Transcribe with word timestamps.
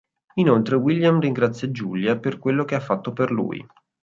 Inoltre 0.37 0.77
William 0.77 1.19
ringrazia 1.19 1.67
Julia 1.67 2.17
per 2.17 2.39
quello 2.39 2.65
che 2.65 2.73
ha 2.73 2.79
fatto 2.79 3.13
per 3.13 3.29
lui. 3.31 3.63